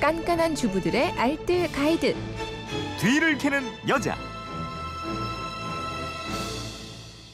[0.00, 2.16] 깐깐한 주부들의 알뜰 가이드.
[2.98, 4.16] 뒤를 캐는 여자.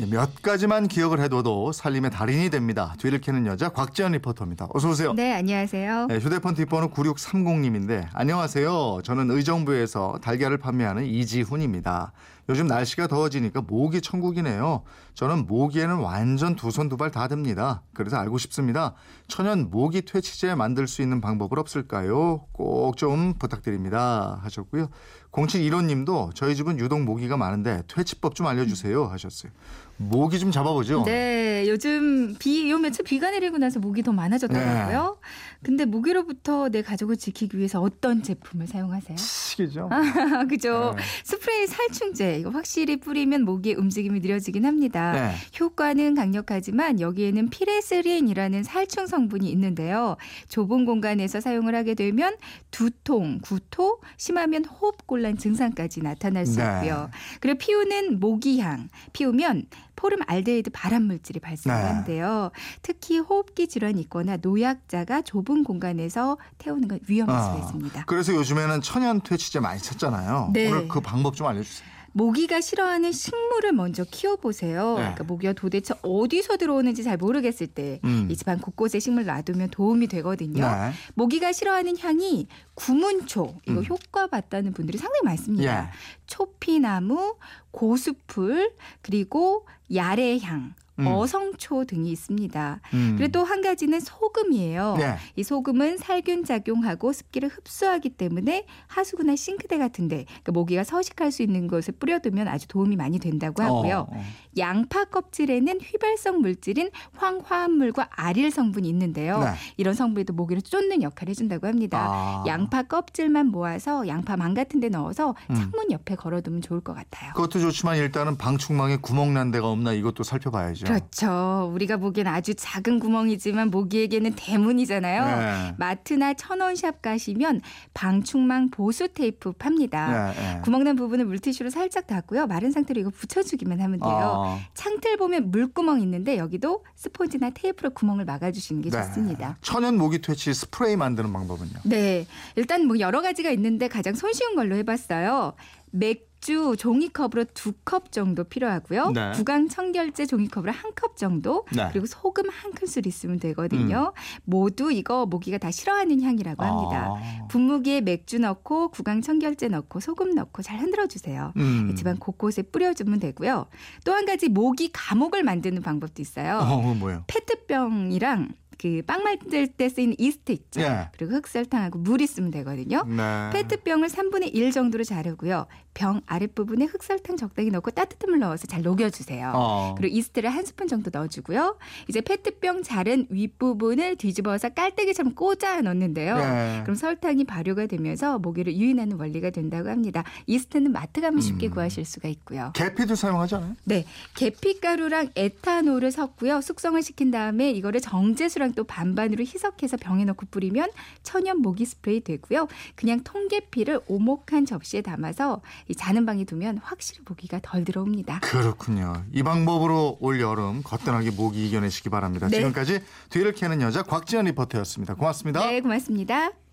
[0.00, 2.94] 예, 몇 가지만 기억을 해둬도 살림의 달인이 됩니다.
[2.98, 4.68] 뒤를 캐는 여자 곽지연 리포터입니다.
[4.74, 5.12] 어서 오세요.
[5.12, 6.06] 네, 안녕하세요.
[6.06, 9.02] 네, 휴대폰 뒷번호 9630님인데 안녕하세요.
[9.04, 12.12] 저는 의정부에서 달걀을 판매하는 이지훈입니다.
[12.48, 14.82] 요즘 날씨가 더워지니까 모기 천국이네요.
[15.14, 17.82] 저는 모기에는 완전 두 손 두 발다 됩니다.
[17.92, 18.94] 그래서 알고 싶습니다.
[19.26, 22.46] 천연 모기 퇴치제 만들 수 있는 방법은 없을까요?
[22.52, 24.40] 꼭 좀 부탁드립니다.
[24.42, 24.88] 하셨고요.
[25.32, 29.52] 0715님도 저희 집은 유독 모기가 많은데 퇴치법 좀 알려주세요 하셨어요.
[29.98, 31.02] 모기 좀 잡아보죠.
[31.04, 35.18] 네, 요즘 비, 요 며칠 비가 내리고 나서 모기 더 많아졌더라고요.
[35.20, 35.28] 네.
[35.62, 39.16] 근데 모기로부터 내 가족을 지키기 위해서 어떤 제품을 사용하세요?
[39.16, 39.88] 시기죠.
[40.48, 40.94] 그죠?
[40.96, 41.02] 네.
[41.24, 45.12] 스프레이 살충제, 이거 확실히 뿌리면 모기의 움직임이 느려지긴 합니다.
[45.12, 45.34] 네.
[45.58, 50.16] 효과는 강력하지만 여기에는 피레스린이라는 살충 성분이 있는데요.
[50.48, 52.36] 좁은 공간에서 사용을 하게 되면
[52.70, 56.64] 두통, 구토, 심하면 호흡곤란 증상까지 나타날 수 네.
[56.84, 57.10] 있고요.
[57.40, 62.52] 그리고 피우는 모기향, 피우면 포름 알데히드 발암 물질이 발생하는데요.
[62.82, 68.04] 특히 호흡기 질환이 있거나 노약자가 좁은 공간에서 태우는 건 위험할 수가 아, 있습니다.
[68.06, 70.50] 그래서 요즘에는 천연 퇴치제 많이 찾잖아요.
[70.52, 70.70] 네.
[70.70, 71.98] 오늘 그 방법 좀 알려주세요.
[72.12, 74.94] 모기가 싫어하는 식물을 먼저 키워보세요.
[74.94, 75.00] 네.
[75.00, 78.34] 그러니까 모기가 도대체 어디서 들어오는지 잘 모르겠을 때이 음.
[78.34, 80.66] 집안 곳곳에 식물 놔두면 도움이 되거든요.
[80.66, 80.92] 네.
[81.14, 83.84] 모기가 싫어하는 향이 구문초 이거 음.
[83.84, 85.84] 효과 봤다는 분들이 상당히 많습니다.
[85.84, 85.90] 예.
[86.26, 87.36] 초피나무,
[87.70, 88.72] 고수풀
[89.02, 91.06] 그리고 야레향, 음.
[91.06, 92.80] 어성초 등이 있습니다.
[92.94, 93.14] 음.
[93.18, 94.96] 그리고 또 한 가지는 소금이에요.
[94.98, 95.16] 네.
[95.36, 101.66] 이 소금은 살균 작용하고 습기를 흡수하기 때문에 하수구나 싱크대 같은데 그러니까 모기가 서식할 수 있는
[101.66, 104.06] 곳에 뿌려두면 아주 도움이 많이 된다고 하고요.
[104.10, 104.22] 어, 어.
[104.58, 109.38] 양파 껍질에는 휘발성 물질인 황화합물과 아릴 성분이 있는데요.
[109.40, 109.52] 네.
[109.76, 112.06] 이런 성분도 모기를 쫓는 역할을 해준다고 합니다.
[112.10, 112.44] 아.
[112.46, 115.54] 양파 껍질만 모아서 양파 망 같은 데 넣어서 음.
[115.54, 117.32] 창문 옆에 걸어두면 좋을 것 같아요.
[117.34, 120.86] 그것도 좋지만 일단은 방충망에 구멍 난 데가 없나 이것도 살펴봐야죠.
[120.88, 121.70] 그렇죠.
[121.74, 125.24] 우리가 보기엔 아주 작은 구멍이지만 모기에게는 대문이잖아요.
[125.24, 125.74] 네.
[125.78, 127.60] 마트나 천원샵 가시면
[127.94, 130.32] 방충망 보수 테이프 팝니다.
[130.32, 130.60] 네, 네.
[130.62, 132.46] 구멍난 부분을 물티슈로 살짝 닦고요.
[132.46, 134.44] 마른 상태로 이거 붙여주기만 하면 돼요.
[134.46, 138.96] 아, 창틀 보면 물구멍 있는데 여기도 스폰지나 테이프로 구멍을 막아주시는 게 네.
[138.96, 139.58] 좋습니다.
[139.60, 141.80] 천연 모기 퇴치 스프레이 만드는 방법은요?
[141.84, 142.26] 네,
[142.56, 145.54] 일단 뭐 여러 가지가 있는데 가장 손쉬운 걸로 해봤어요.
[145.90, 149.10] 맥 주 종이컵으로 두 컵 정도 필요하고요.
[149.12, 149.32] 네.
[149.32, 151.64] 구강 청결제 종이컵으로 한 컵 정도.
[151.74, 151.88] 네.
[151.92, 154.12] 그리고 소금 한 큰술 있으면 되거든요.
[154.44, 157.14] 모두 이거 모기가 다 싫어하는 향이라고 합니다.
[157.16, 157.46] 아.
[157.48, 161.52] 분무기에 맥주 넣고 구강 청결제 넣고 소금 넣고 잘 흔들어 주세요.
[161.56, 161.94] 음.
[161.96, 163.66] 집안 곳곳에 뿌려주면 되고요.
[164.04, 166.58] 또 한 가지 모기 감옥을 만드는 방법도 있어요.
[166.58, 167.24] 어, 뭐예요?
[167.26, 170.80] 페트병이랑 그 빵 만들 때 쓰이는 이스트 있죠.
[170.82, 171.08] 예.
[171.16, 173.04] 그리고 흑설탕하고 물 있으면 되거든요.
[173.04, 173.50] 네.
[173.52, 175.66] 페트병을 3분의 1 정도로 자르고요.
[175.94, 179.50] 병 아랫부분에 흑설탕 적당히 넣고 따뜻한 물 넣어서 잘 녹여주세요.
[179.54, 179.94] 어.
[179.96, 181.76] 그리고 이스트를 한 스푼 정도 넣어주고요.
[182.08, 186.36] 이제 페트병 자른 윗부분을 뒤집어서 깔때기처럼 꽂아 넣는데요.
[186.36, 186.80] 네.
[186.84, 190.22] 그럼 설탕이 발효가 되면서 모기를 유인하는 원리가 된다고 합니다.
[190.46, 191.72] 이스트는 마트 가면 쉽게 음.
[191.72, 192.70] 구하실 수가 있고요.
[192.76, 193.74] 계피도 사용하잖아요.
[193.84, 194.04] 네,
[194.36, 196.60] 계피가루랑 에탄올을 섞고요.
[196.60, 200.90] 숙성을 시킨 다음에 이거를 정제수랑 또 반반으로 희석해서 병에 넣고 뿌리면
[201.22, 202.68] 천연 모기 스프레이 되고요.
[202.94, 208.40] 그냥 통계피를 오목한 접시에 담아서 이 자는 방에 두면 확실히 모기가 덜 들어옵니다.
[208.40, 209.24] 그렇군요.
[209.32, 212.48] 이 방법으로 올 여름 거뜬하게 모기 이겨내시기 바랍니다.
[212.48, 212.56] 네.
[212.56, 215.14] 지금까지 뒤를 캐는 여자 곽지연 리포터였습니다.
[215.14, 215.66] 고맙습니다.
[215.66, 216.67] 네, 고맙습니다.